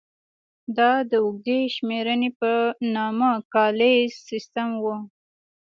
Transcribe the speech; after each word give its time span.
دا 0.77 0.91
د 1.09 1.13
اوږدې 1.23 1.59
شمېرنې 1.75 2.29
په 2.39 2.51
نامه 2.95 3.31
کالیز 3.53 4.11
سیستم 4.29 4.69
و. 4.81 4.85